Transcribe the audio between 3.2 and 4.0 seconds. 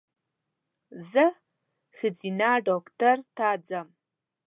ته ځم